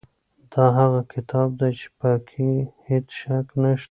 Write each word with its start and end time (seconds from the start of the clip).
دا 0.51 0.65
هغه 0.79 1.01
کتاب 1.13 1.49
دی 1.59 1.71
چې 1.79 1.87
په 1.99 2.11
کې 2.29 2.49
هیڅ 2.87 3.07
شک 3.19 3.47
نشته. 3.61 3.89